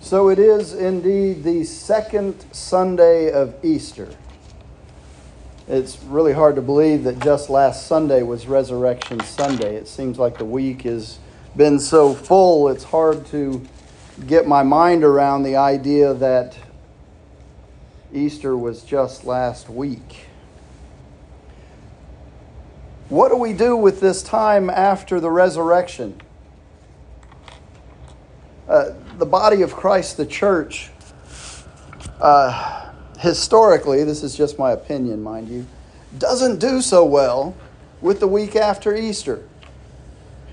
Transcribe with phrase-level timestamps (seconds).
[0.00, 4.08] So it is indeed the second Sunday of Easter.
[5.68, 9.76] It's really hard to believe that just last Sunday was Resurrection Sunday.
[9.76, 11.18] It seems like the week has
[11.54, 13.64] been so full, it's hard to
[14.26, 16.56] get my mind around the idea that
[18.12, 20.26] Easter was just last week.
[23.08, 26.20] What do we do with this time after the resurrection?
[28.68, 30.88] Uh, the body of Christ, the church,
[32.22, 35.66] uh, historically, this is just my opinion, mind you,
[36.18, 37.54] doesn't do so well
[38.00, 39.46] with the week after Easter.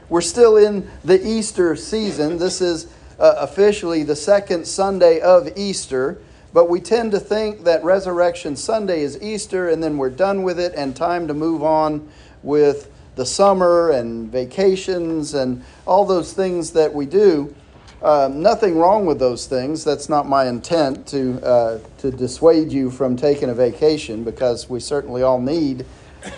[0.10, 2.40] We're still in the Easter season.
[2.40, 2.88] This is
[3.18, 6.20] uh, officially the second Sunday of Easter,
[6.54, 10.60] but we tend to think that Resurrection Sunday is Easter and then we're done with
[10.60, 12.10] it and time to move on
[12.44, 17.56] with the summer and vacations and all those things that we do.
[18.02, 19.84] Uh, nothing wrong with those things.
[19.84, 24.80] That's not my intent to, uh, to dissuade you from taking a vacation because we
[24.80, 25.86] certainly all need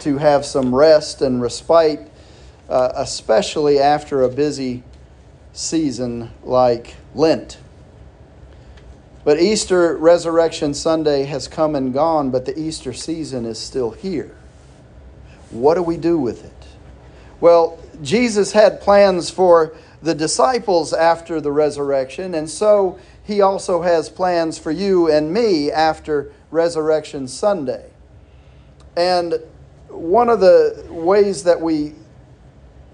[0.02, 2.10] to have some rest and respite,
[2.70, 4.84] uh, especially after a busy
[5.52, 7.58] season like Lent.
[9.26, 14.36] But Easter Resurrection Sunday has come and gone, but the Easter season is still here.
[15.50, 16.68] What do we do with it?
[17.42, 24.10] Well, Jesus had plans for the disciples after the resurrection, and so he also has
[24.10, 27.90] plans for you and me after Resurrection Sunday.
[28.96, 29.36] And
[29.90, 31.94] one of the ways that we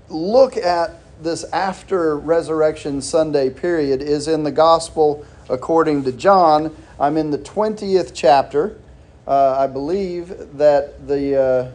[0.10, 6.76] look at this after Resurrection Sunday period is in the Gospel according to John.
[7.00, 8.78] I'm in the 20th chapter.
[9.28, 11.72] Uh, I believe that the uh,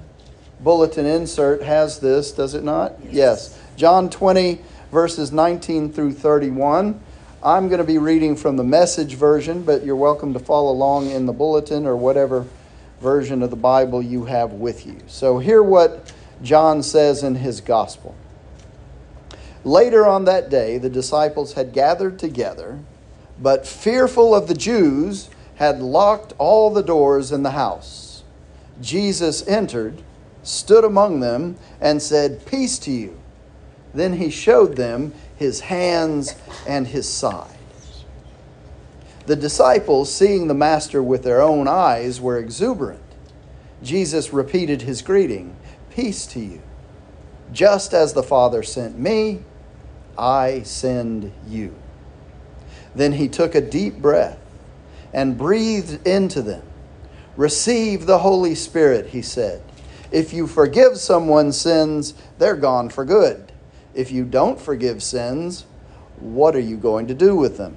[0.61, 2.95] bulletin insert has this, does it not?
[3.05, 3.12] Yes.
[3.12, 3.58] yes.
[3.77, 7.00] John 20 verses 19 through 31.
[7.42, 11.10] I'm going to be reading from the message version, but you're welcome to follow along
[11.10, 12.46] in the bulletin or whatever
[13.00, 14.98] version of the Bible you have with you.
[15.06, 16.12] So, hear what
[16.42, 18.14] John says in his gospel.
[19.64, 22.78] Later on that day, the disciples had gathered together,
[23.40, 28.22] but fearful of the Jews, had locked all the doors in the house.
[28.80, 30.02] Jesus entered,
[30.42, 33.20] stood among them, and said, Peace to you.
[33.95, 36.34] Then he showed them his hands
[36.67, 37.56] and his side.
[39.27, 43.02] The disciples, seeing the Master with their own eyes, were exuberant.
[43.83, 45.56] Jesus repeated his greeting
[45.90, 46.62] Peace to you.
[47.52, 49.42] Just as the Father sent me,
[50.17, 51.74] I send you.
[52.95, 54.39] Then he took a deep breath
[55.12, 56.62] and breathed into them.
[57.36, 59.62] Receive the Holy Spirit, he said.
[60.12, 63.49] If you forgive someone's sins, they're gone for good.
[63.95, 65.64] If you don't forgive sins,
[66.18, 67.77] what are you going to do with them?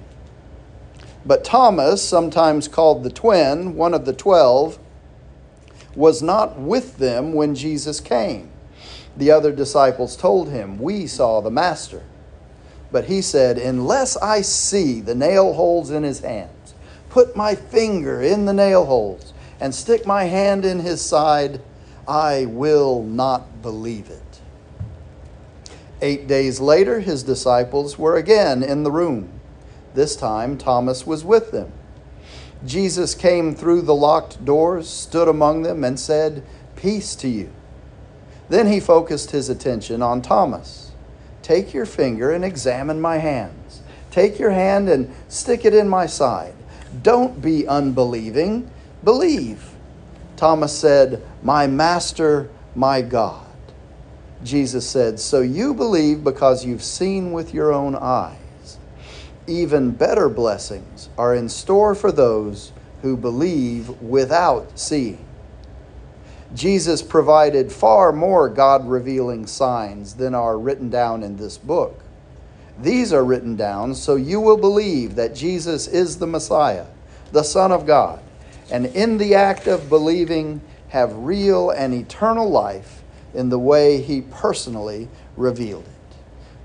[1.26, 4.78] But Thomas, sometimes called the twin, one of the twelve,
[5.94, 8.50] was not with them when Jesus came.
[9.16, 12.02] The other disciples told him, We saw the Master.
[12.92, 16.74] But he said, Unless I see the nail holes in his hands,
[17.08, 21.60] put my finger in the nail holes, and stick my hand in his side,
[22.06, 24.33] I will not believe it.
[26.02, 29.28] Eight days later, his disciples were again in the room.
[29.94, 31.72] This time, Thomas was with them.
[32.66, 36.42] Jesus came through the locked doors, stood among them, and said,
[36.76, 37.50] Peace to you.
[38.48, 40.92] Then he focused his attention on Thomas.
[41.42, 43.82] Take your finger and examine my hands.
[44.10, 46.54] Take your hand and stick it in my side.
[47.02, 48.70] Don't be unbelieving,
[49.02, 49.70] believe.
[50.36, 53.43] Thomas said, My master, my God.
[54.44, 58.78] Jesus said, So you believe because you've seen with your own eyes.
[59.46, 62.72] Even better blessings are in store for those
[63.02, 65.24] who believe without seeing.
[66.54, 72.00] Jesus provided far more God revealing signs than are written down in this book.
[72.78, 76.86] These are written down so you will believe that Jesus is the Messiah,
[77.32, 78.20] the Son of God,
[78.70, 83.02] and in the act of believing, have real and eternal life
[83.34, 86.16] in the way he personally revealed it.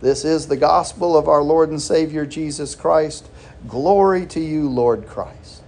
[0.01, 3.29] This is the gospel of our Lord and Savior Jesus Christ.
[3.67, 5.63] Glory to you, Lord Christ.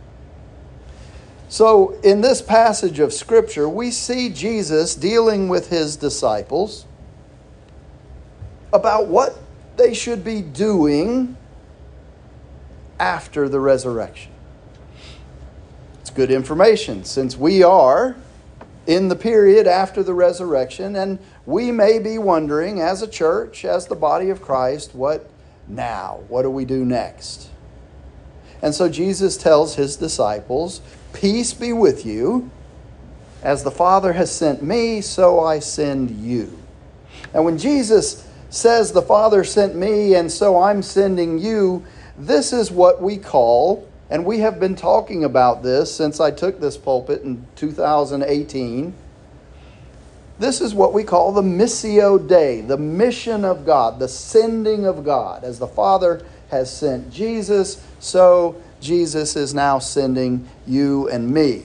[1.50, 6.86] So, in this passage of Scripture, we see Jesus dealing with his disciples
[8.72, 9.38] about what
[9.76, 11.36] they should be doing
[13.02, 14.32] after the resurrection.
[16.00, 18.16] It's good information since we are
[18.88, 23.88] in the period after the resurrection, and we may be wondering, as a church, as
[23.88, 25.30] the body of Christ, what
[25.68, 26.22] now?
[26.28, 27.50] What do we do next?
[28.62, 30.82] And so Jesus tells his disciples,
[31.14, 32.50] Peace be with you.
[33.44, 36.60] As the Father has sent me, so I send you.
[37.34, 41.84] And when Jesus says, The Father sent me, and so I'm sending you,
[42.18, 46.60] this is what we call, and we have been talking about this since I took
[46.60, 48.94] this pulpit in 2018.
[50.38, 55.06] This is what we call the Missio Dei, the mission of God, the sending of
[55.06, 55.46] God.
[55.46, 61.64] As the Father has sent Jesus, so Jesus is now sending you and me.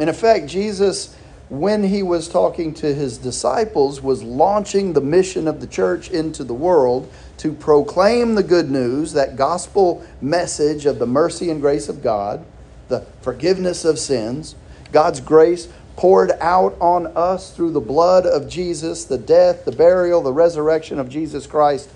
[0.00, 1.14] In effect, Jesus,
[1.48, 6.42] when he was talking to his disciples, was launching the mission of the church into
[6.42, 11.88] the world to proclaim the good news, that gospel message of the mercy and grace
[11.88, 12.44] of God,
[12.88, 14.54] the forgiveness of sins,
[14.92, 20.22] God's grace poured out on us through the blood of Jesus, the death, the burial,
[20.22, 21.90] the resurrection of Jesus Christ,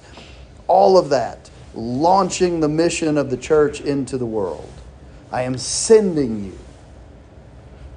[0.66, 4.72] all of that, launching the mission of the church into the world.
[5.30, 6.58] I am sending you.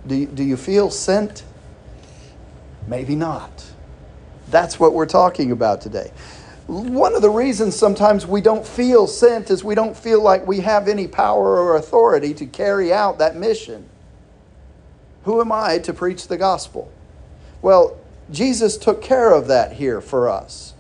[0.06, 1.44] Do you, do you feel sent?
[2.88, 3.66] Maybe not.
[4.50, 6.12] That's what we're talking about today.
[6.68, 10.62] One of the reasons sometimes we don't feel sent is we don't feel like we
[10.62, 13.90] have any power or authority to carry out that mission.
[15.26, 16.92] Who am I to preach the gospel?
[17.62, 17.98] Well,
[18.32, 20.74] Jesus took care of that here for us.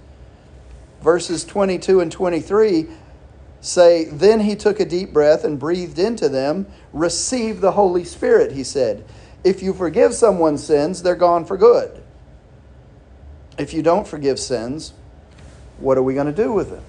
[1.02, 2.88] Verses 22 and 23
[3.60, 8.54] say, Then he took a deep breath and breathed into them, Receive the Holy Spirit,
[8.54, 9.04] he said.
[9.44, 12.02] If you forgive someone's sins, they're gone for good.
[13.58, 14.94] If you don't forgive sins,
[15.84, 16.84] what are we going to do with them?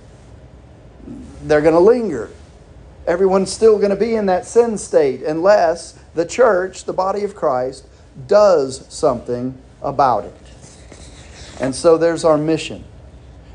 [1.42, 2.30] They're going to linger.
[3.06, 7.34] Everyone's still going to be in that sin state unless the church, the body of
[7.34, 7.86] Christ,
[8.26, 10.34] does something about it.
[11.60, 12.84] And so there's our mission.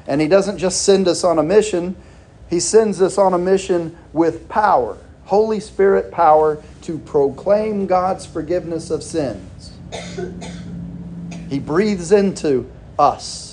[0.07, 1.95] And He doesn't just send us on a mission,
[2.50, 4.97] He sends us on a mission with power
[5.30, 9.71] Holy Spirit power to proclaim God's forgiveness of sins.
[11.47, 13.48] He breathes into us.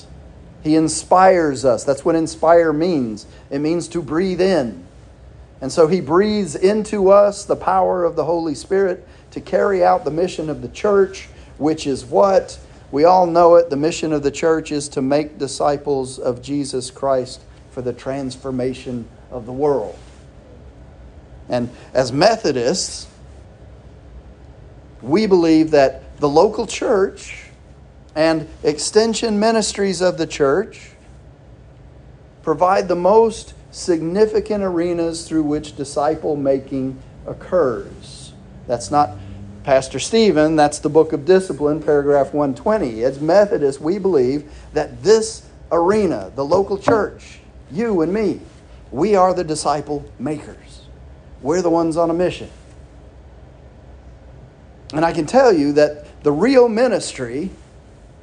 [0.67, 1.85] He inspires us.
[1.85, 3.25] That's what inspire means.
[3.51, 4.85] It means to breathe in.
[5.61, 10.05] And so he breathes into us the power of the Holy Spirit to carry out
[10.05, 12.59] the mission of the church, which is what?
[12.91, 13.71] We all know it.
[13.71, 19.07] The mission of the church is to make disciples of Jesus Christ for the transformation
[19.31, 19.97] of the world.
[21.49, 23.07] And as Methodists,
[25.01, 27.46] we believe that the local church
[28.17, 30.93] and extension ministries of the church
[32.43, 38.33] provide the most significant arenas through which disciple making occurs.
[38.67, 39.11] That's not
[39.65, 43.05] Pastor Stephen, that's the book of discipline, paragraph 120.
[43.05, 47.41] As Methodists, we believe that this arena, the local church,
[47.71, 48.41] you and me,
[48.93, 50.83] we are the disciple makers.
[51.43, 52.49] We're the ones on a mission.
[54.95, 57.51] And I can tell you that the real ministry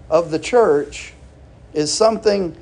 [0.10, 1.14] of the church
[1.74, 2.56] is something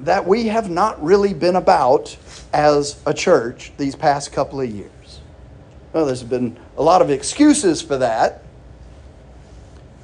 [0.00, 2.16] that we have not really been about
[2.52, 5.20] as a church these past couple of years.
[5.92, 8.42] Well, there's been a lot of excuses for that.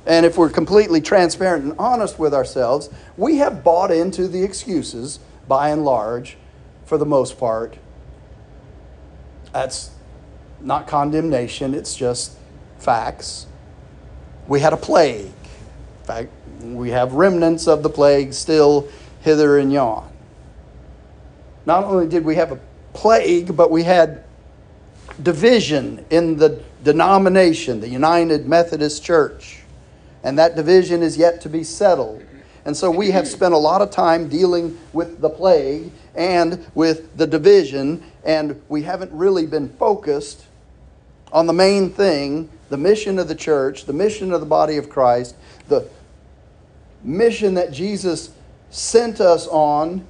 [0.07, 5.19] And if we're completely transparent and honest with ourselves, we have bought into the excuses
[5.49, 6.37] by and large,
[6.85, 7.79] for the most part,
[9.53, 9.91] that's
[10.61, 12.37] not condemnation, it's just
[12.79, 13.47] facts.
[14.47, 15.33] We had a plague.
[16.05, 16.31] In fact,
[16.61, 18.89] we have remnants of the plague still
[19.23, 20.07] hither and yon.
[21.65, 22.61] Not only did we have a
[22.93, 24.23] plague, but we had
[25.23, 29.63] division in the denomination, the United Methodist Church.
[30.23, 32.23] And that division is yet to be settled.
[32.67, 37.17] And so we have spent a lot of time dealing with the plague and with
[37.17, 40.45] the division, and we haven't really been focused
[41.35, 44.89] on the main thing the mission of the church, the mission of the body of
[44.89, 45.37] Christ,
[45.69, 45.87] the
[47.03, 48.31] mission that Jesus
[48.71, 50.07] sent us on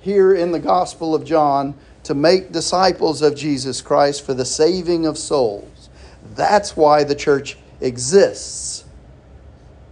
[0.00, 5.04] here in the Gospel of John to make disciples of Jesus Christ for the saving
[5.04, 5.90] of souls.
[6.34, 8.84] That's why the church exists.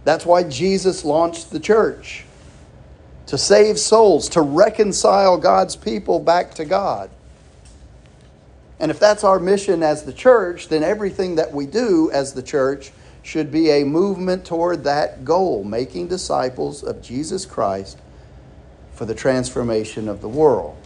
[0.03, 2.25] That's why Jesus launched the church
[3.27, 7.09] to save souls, to reconcile God's people back to God.
[8.79, 12.43] And if that's our mission as the church, then everything that we do as the
[12.43, 12.91] church
[13.23, 17.97] should be a movement toward that goal, making disciples of Jesus Christ
[18.93, 20.77] for the transformation of the world.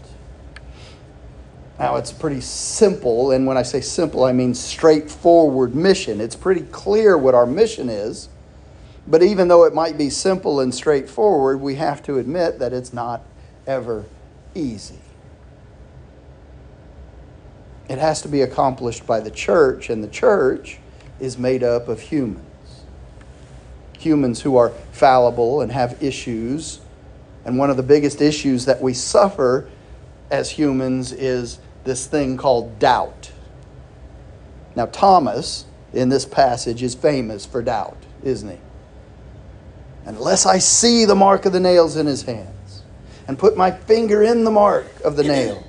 [1.78, 6.22] Now, it's pretty simple, and when I say simple, I mean straightforward mission.
[6.22, 8.30] It's pretty clear what our mission is.
[9.08, 12.94] But even though it might be simple and straightforward, we have to admit that it's
[12.94, 13.24] not
[13.66, 14.06] ever
[14.54, 15.00] easy.
[17.92, 20.80] It has to be accomplished by the church, and the church
[21.20, 22.86] is made up of humans.
[24.00, 26.80] Humans who are fallible and have issues.
[27.44, 29.68] And one of the biggest issues that we suffer
[30.30, 33.34] as humans is this thing called doubt.
[34.74, 38.58] Now, Thomas in this passage is famous for doubt, isn't he?
[40.06, 42.84] Unless I see the mark of the nails in his hands
[43.28, 45.66] and put my finger in the mark of the nails,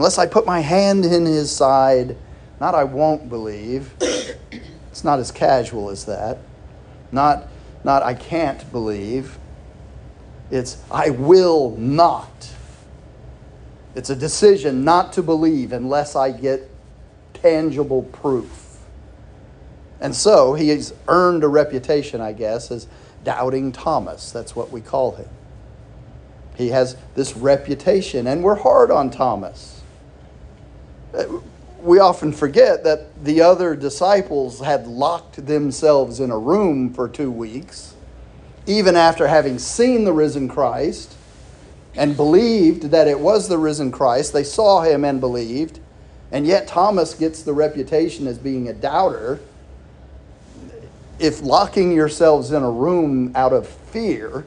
[0.00, 2.16] unless I put my hand in his side,
[2.58, 3.92] not I won't believe.
[4.00, 6.38] It's not as casual as that.
[7.12, 7.48] Not,
[7.84, 9.36] not I can't believe.
[10.50, 12.50] It's I will not.
[13.94, 16.70] It's a decision not to believe unless I get
[17.34, 18.78] tangible proof.
[20.00, 22.86] And so he's earned a reputation, I guess, as
[23.22, 24.32] doubting Thomas.
[24.32, 25.28] That's what we call him.
[26.56, 29.79] He has this reputation, and we're hard on Thomas.
[31.80, 37.30] We often forget that the other disciples had locked themselves in a room for two
[37.30, 37.94] weeks,
[38.66, 41.14] even after having seen the risen Christ
[41.96, 44.32] and believed that it was the risen Christ.
[44.32, 45.80] They saw him and believed.
[46.30, 49.40] And yet Thomas gets the reputation as being a doubter.
[51.18, 54.44] If locking yourselves in a room out of fear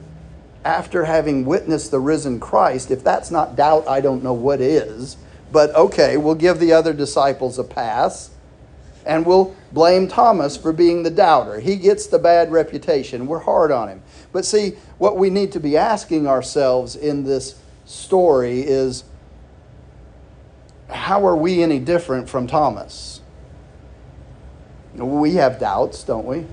[0.64, 5.16] after having witnessed the risen Christ, if that's not doubt, I don't know what is.
[5.54, 8.30] But okay, we'll give the other disciples a pass
[9.06, 11.60] and we'll blame Thomas for being the doubter.
[11.60, 13.28] He gets the bad reputation.
[13.28, 14.02] We're hard on him.
[14.32, 19.04] But see, what we need to be asking ourselves in this story is
[20.90, 23.20] how are we any different from Thomas?
[24.96, 26.46] We have doubts, don't we?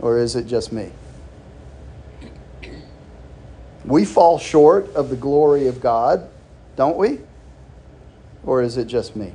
[0.00, 0.90] Or is it just me?
[3.84, 6.28] We fall short of the glory of God,
[6.74, 7.20] don't we?
[8.46, 9.32] Or is it just me?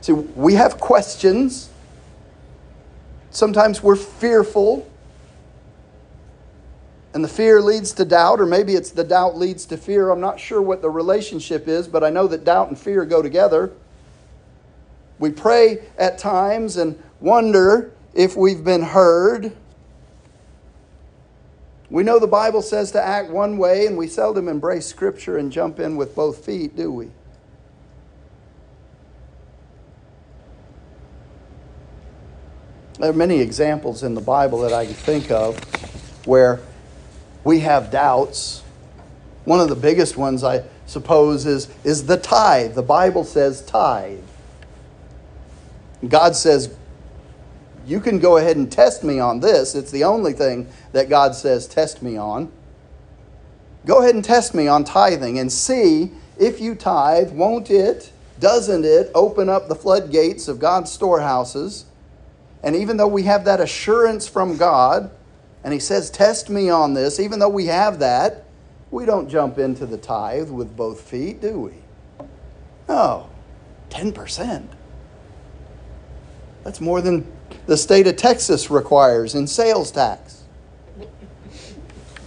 [0.00, 1.70] See, we have questions.
[3.30, 4.90] Sometimes we're fearful.
[7.14, 10.10] And the fear leads to doubt, or maybe it's the doubt leads to fear.
[10.10, 13.22] I'm not sure what the relationship is, but I know that doubt and fear go
[13.22, 13.72] together.
[15.18, 19.56] We pray at times and wonder if we've been heard.
[21.88, 25.50] We know the Bible says to act one way, and we seldom embrace Scripture and
[25.50, 27.10] jump in with both feet, do we?
[32.98, 35.58] There are many examples in the Bible that I can think of
[36.26, 36.60] where
[37.44, 38.62] we have doubts.
[39.44, 42.74] One of the biggest ones, I suppose, is, is the tithe.
[42.74, 44.20] The Bible says tithe.
[46.08, 46.74] God says,
[47.86, 49.74] You can go ahead and test me on this.
[49.74, 52.50] It's the only thing that God says, Test me on.
[53.84, 58.10] Go ahead and test me on tithing and see if you tithe, won't it,
[58.40, 61.84] doesn't it open up the floodgates of God's storehouses?
[62.62, 65.10] And even though we have that assurance from God,
[65.64, 68.44] and He says, Test me on this, even though we have that,
[68.90, 72.26] we don't jump into the tithe with both feet, do we?
[72.88, 73.28] No,
[73.90, 74.66] 10%.
[76.62, 77.26] That's more than
[77.66, 80.42] the state of Texas requires in sales tax.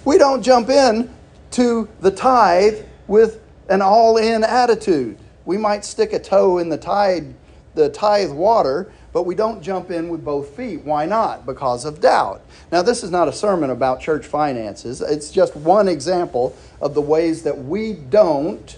[0.05, 1.13] We don't jump in
[1.51, 5.17] to the tithe with an all in attitude.
[5.45, 7.33] We might stick a toe in the tithe,
[7.75, 10.83] the tithe water, but we don't jump in with both feet.
[10.83, 11.45] Why not?
[11.45, 12.41] Because of doubt.
[12.71, 17.01] Now, this is not a sermon about church finances, it's just one example of the
[17.01, 18.77] ways that we don't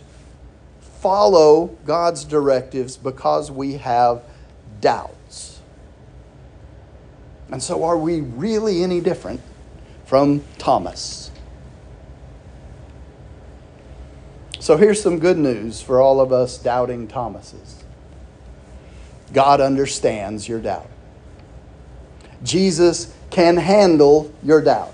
[1.01, 4.21] follow God's directives because we have
[4.79, 5.59] doubts.
[7.51, 9.41] And so, are we really any different
[10.05, 11.31] from Thomas?
[14.59, 17.80] So, here's some good news for all of us doubting Thomases.
[19.33, 20.89] God understands your doubt.
[22.43, 24.93] Jesus can handle your doubt.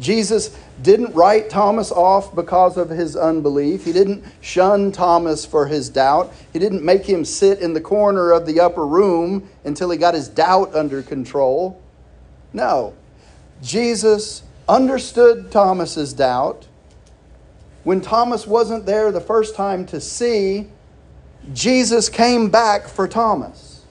[0.00, 3.84] Jesus didn't write Thomas off because of his unbelief.
[3.84, 6.32] He didn't shun Thomas for his doubt.
[6.52, 10.14] He didn't make him sit in the corner of the upper room until he got
[10.14, 11.80] his doubt under control.
[12.52, 12.94] No.
[13.62, 16.66] Jesus understood Thomas's doubt.
[17.84, 20.68] When Thomas wasn't there the first time to see,
[21.52, 23.84] Jesus came back for Thomas.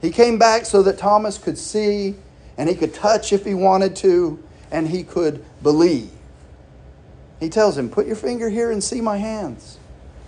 [0.00, 2.14] He came back so that Thomas could see
[2.56, 6.10] and he could touch if he wanted to and he could believe.
[7.40, 9.78] He tells him, Put your finger here and see my hands.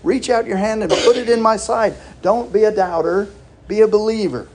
[0.03, 1.95] Reach out your hand and put it in my side.
[2.23, 3.29] Don't be a doubter,
[3.69, 4.49] be a believer.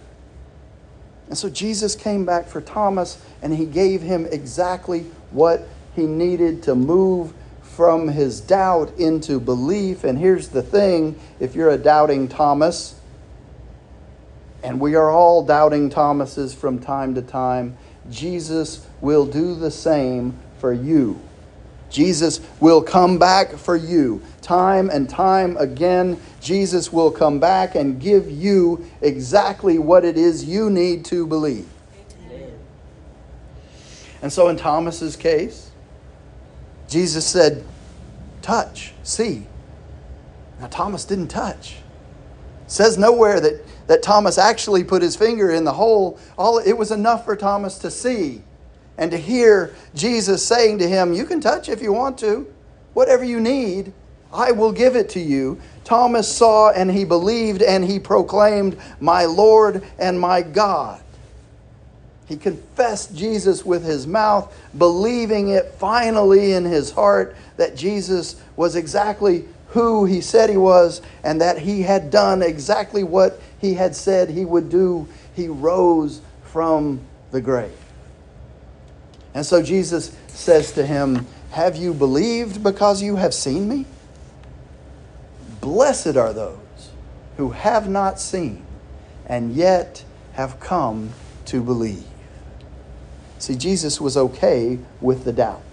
[1.27, 6.63] And so Jesus came back for Thomas and he gave him exactly what he needed
[6.63, 7.33] to move
[7.75, 10.03] from his doubt into belief.
[10.03, 12.95] And here's the thing if you're a doubting Thomas,
[14.63, 17.77] and we are all doubting Thomases from time to time,
[18.09, 21.19] Jesus will do the same for you.
[21.89, 24.21] Jesus will come back for you.
[24.41, 30.45] Time and time again, Jesus will come back and give you exactly what it is
[30.45, 31.67] you need to believe.
[32.25, 32.51] Amen.
[34.21, 35.70] And so in Thomas's case,
[36.91, 37.63] Jesus said,
[38.41, 39.47] Touch, see.
[40.59, 41.77] Now, Thomas didn't touch.
[42.65, 46.19] It says nowhere that, that Thomas actually put his finger in the hole.
[46.37, 48.43] All, it was enough for Thomas to see
[48.97, 52.53] and to hear Jesus saying to him, You can touch if you want to.
[52.93, 53.93] Whatever you need,
[54.33, 55.61] I will give it to you.
[55.85, 61.01] Thomas saw and he believed and he proclaimed, My Lord and my God.
[62.31, 68.77] He confessed Jesus with his mouth, believing it finally in his heart that Jesus was
[68.77, 73.97] exactly who he said he was and that he had done exactly what he had
[73.97, 75.09] said he would do.
[75.35, 77.75] He rose from the grave.
[79.33, 83.85] And so Jesus says to him, Have you believed because you have seen me?
[85.59, 86.91] Blessed are those
[87.35, 88.63] who have not seen
[89.25, 91.09] and yet have come
[91.47, 92.05] to believe.
[93.41, 95.63] See, Jesus was okay with the doubt.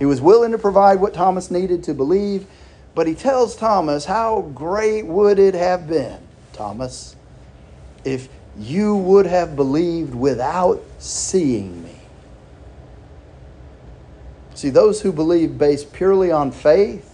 [0.00, 2.46] He was willing to provide what Thomas needed to believe,
[2.96, 6.18] but he tells Thomas, How great would it have been,
[6.52, 7.14] Thomas,
[8.04, 8.28] if
[8.58, 11.94] you would have believed without seeing me?
[14.54, 17.08] See, those who believe based purely on faith,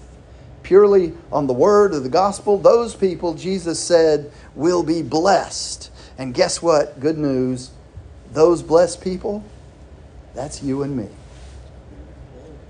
[0.63, 5.91] purely on the word of the gospel, those people, Jesus said, will be blessed.
[6.17, 6.99] And guess what?
[6.99, 7.73] Good news
[8.33, 9.45] those blessed people,
[10.35, 11.09] that's you and me.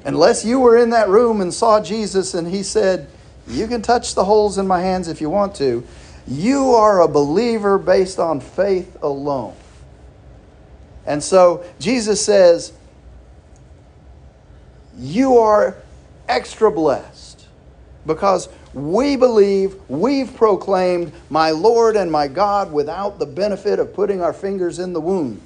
[0.04, 3.06] Unless you were in that room and saw Jesus and he said,
[3.46, 5.86] You can touch the holes in my hands if you want to,
[6.26, 9.54] you are a believer based on faith alone.
[11.04, 12.72] And so Jesus says,
[14.96, 15.76] You are
[16.28, 17.46] extra blessed
[18.06, 24.22] because we believe, we've proclaimed my Lord and my God without the benefit of putting
[24.22, 25.42] our fingers in the wound.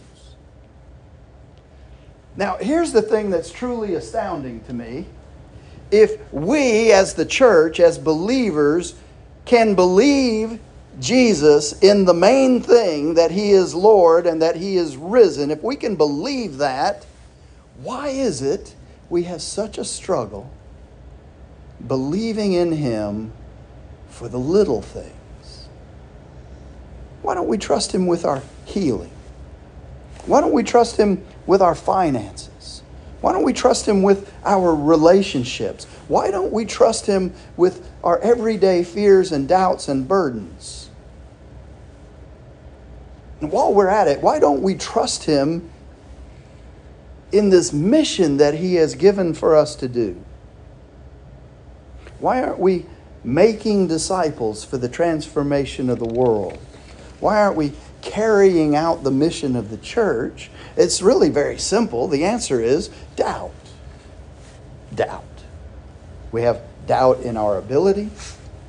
[2.37, 5.07] Now, here's the thing that's truly astounding to me.
[5.91, 8.95] If we, as the church, as believers,
[9.45, 10.59] can believe
[11.01, 15.63] Jesus in the main thing that He is Lord and that He is risen, if
[15.63, 17.07] we can believe that,
[17.83, 18.75] why is it
[19.11, 20.51] we have such a struggle
[21.87, 23.33] believing in Him
[24.09, 25.69] for the little things?
[27.23, 29.11] Why don't we trust Him with our healing?
[30.27, 32.83] Why don't we trust Him with our finances?
[33.21, 35.85] Why don't we trust Him with our relationships?
[36.09, 40.91] Why don't we trust Him with our everyday fears and doubts and burdens?
[43.41, 45.71] And while we're at it, why don't we trust Him
[47.33, 50.23] in this mission that He has given for us to do?
[52.19, 52.87] Why aren't we
[53.23, 56.59] making disciples for the transformation of the world?
[57.21, 57.73] Why aren't we
[58.05, 60.51] carrying out the mission of the church?
[60.77, 62.07] It's really very simple.
[62.07, 63.53] The answer is doubt.
[64.95, 65.25] Doubt.
[66.31, 68.11] We have doubt in our ability,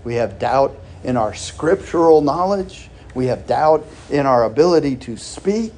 [0.03, 5.73] we have doubt in our scriptural knowledge, we have doubt in our ability to speak,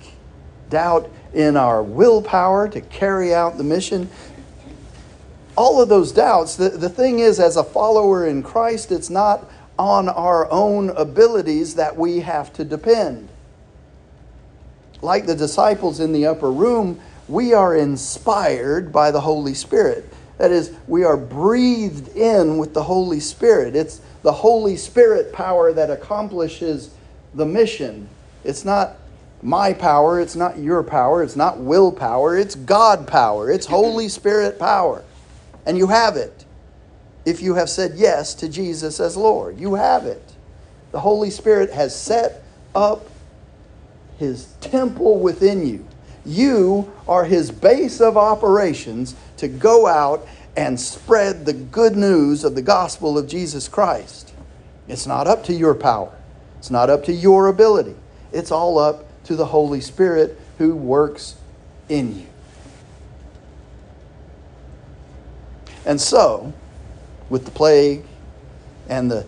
[0.69, 4.09] doubt in our willpower to carry out the mission.
[5.55, 9.49] All of those doubts, the, the thing is, as a follower in Christ, it's not
[9.79, 13.29] on our own abilities that we have to depend
[15.01, 20.05] like the disciples in the upper room, we are inspired by the Holy Spirit.
[20.37, 23.75] That is, we are breathed in with the Holy Spirit.
[23.75, 26.91] It's the Holy Spirit power that accomplishes
[27.33, 28.07] the mission.
[28.43, 28.97] It's not
[29.41, 34.57] my power, it's not your power, it's not willpower, it's God power, it's Holy Spirit
[34.57, 35.03] power.
[35.65, 36.45] And you have it
[37.25, 39.59] if you have said yes to Jesus as Lord.
[39.59, 40.33] You have it.
[40.91, 43.07] The Holy Spirit has set up
[44.17, 45.85] his temple within you.
[46.25, 50.27] You are his base of operations to go out
[50.57, 54.33] and spread the good news of the gospel of Jesus Christ.
[54.87, 56.15] It's not up to your power,
[56.57, 57.95] it's not up to your ability.
[58.33, 61.35] It's all up to the Holy Spirit who works
[61.87, 62.27] in you.
[65.85, 66.53] And so,
[67.29, 68.03] with the plague
[68.89, 69.25] and the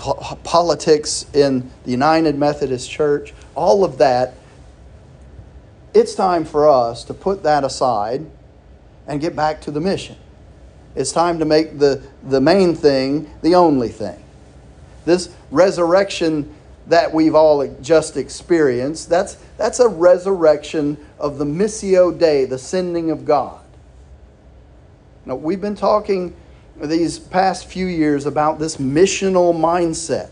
[0.00, 4.34] po- politics in the United Methodist Church, all of that,
[5.92, 8.24] it's time for us to put that aside
[9.06, 10.16] and get back to the mission.
[10.94, 14.22] It's time to make the, the main thing the only thing.
[15.04, 16.54] This resurrection
[16.86, 23.10] that we've all just experienced, that's, that's a resurrection of the Missio Dei, the sending
[23.10, 23.60] of God.
[25.26, 26.34] Now, we've been talking
[26.76, 30.30] these past few years about this missional mindset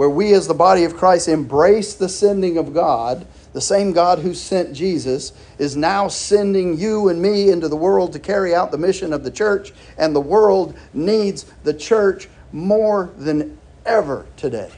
[0.00, 4.20] where we as the body of Christ embrace the sending of God, the same God
[4.20, 8.70] who sent Jesus is now sending you and me into the world to carry out
[8.70, 14.70] the mission of the church, and the world needs the church more than ever today.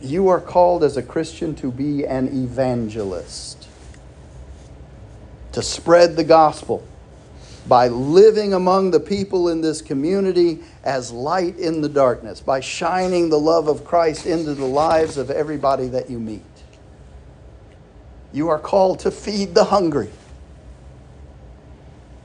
[0.00, 3.66] You are called as a Christian to be an evangelist,
[5.50, 6.86] to spread the gospel
[7.70, 13.30] by living among the people in this community as light in the darkness, by shining
[13.30, 16.42] the love of Christ into the lives of everybody that you meet.
[18.32, 20.10] You are called to feed the hungry,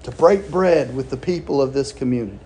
[0.01, 2.39] to break bread with the people of this community.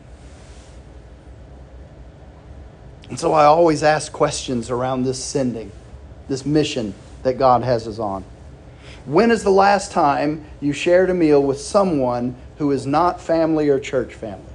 [3.07, 5.71] And so I always ask questions around this sending,
[6.27, 8.25] this mission that God has us on.
[9.05, 13.69] When is the last time you shared a meal with someone who is not family
[13.69, 14.45] or church family?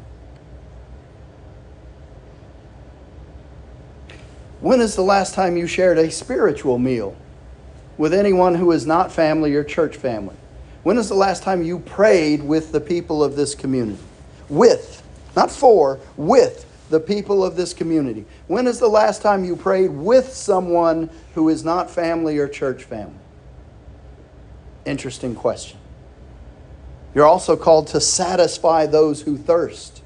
[4.61, 7.17] When is the last time you shared a spiritual meal
[7.99, 10.37] with anyone who is not family or church family?
[10.83, 14.03] When is the last time you prayed with the people of this community?
[14.49, 15.03] With,
[15.35, 18.25] not for, with the people of this community.
[18.47, 22.85] When is the last time you prayed with someone who is not family or church
[22.85, 23.24] family?
[24.85, 25.79] Interesting question.
[27.15, 30.03] You're also called to satisfy those who thirst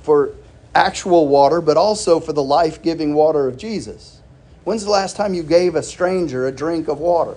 [0.00, 0.34] for
[0.74, 4.20] actual water, but also for the life giving water of Jesus.
[4.64, 7.36] When's the last time you gave a stranger a drink of water?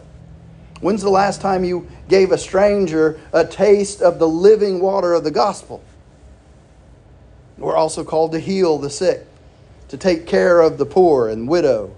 [0.81, 5.23] When's the last time you gave a stranger a taste of the living water of
[5.23, 5.83] the gospel?
[7.57, 9.25] We're also called to heal the sick,
[9.87, 11.95] to take care of the poor and widow,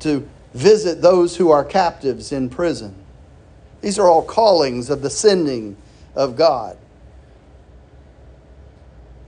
[0.00, 2.94] to visit those who are captives in prison.
[3.80, 5.76] These are all callings of the sending
[6.14, 6.76] of God.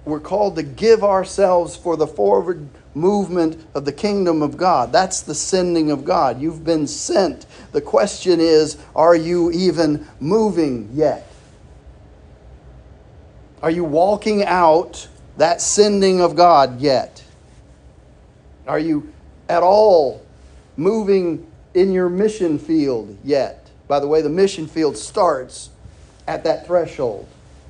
[0.04, 4.92] We're called to give ourselves for the forward movement of the kingdom of God.
[4.92, 6.40] That's the sending of God.
[6.40, 7.46] You've been sent.
[7.72, 11.30] The question is are you even moving yet?
[13.62, 17.22] Are you walking out that sending of God yet?
[18.66, 19.12] Are you
[19.48, 20.24] at all
[20.76, 23.59] moving in your mission field yet?
[23.90, 25.70] By the way, the mission field starts
[26.28, 27.26] at that threshold.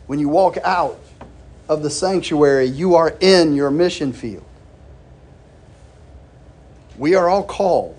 [0.07, 1.01] When you walk out
[1.67, 4.45] of the sanctuary, you are in your mission field.
[6.99, 7.97] We are all called.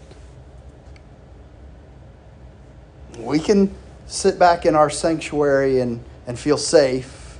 [3.17, 3.73] We can
[4.05, 7.39] sit back in our sanctuary and, and feel safe,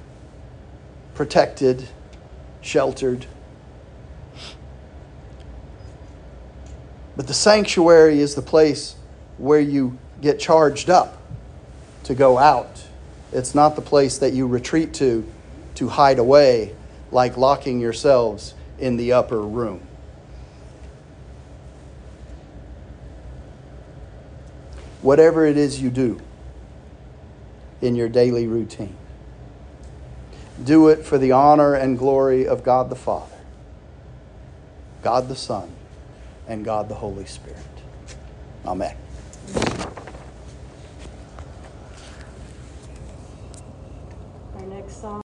[1.14, 1.88] protected,
[2.62, 3.28] sheltered.
[7.16, 8.96] But the sanctuary is the place
[9.38, 11.18] where you get charged up
[12.04, 12.84] to go out.
[13.32, 15.26] It's not the place that you retreat to
[15.76, 16.76] to hide away,
[17.12, 19.82] like locking yourselves in the upper room.
[25.02, 26.20] Whatever it is you do
[27.82, 28.96] in your daily routine,
[30.64, 33.38] do it for the honor and glory of God the Father,
[35.02, 35.72] God the Son,
[36.48, 37.58] and God the Holy Spirit.
[38.66, 38.96] Amen.
[44.56, 45.20] Our next song.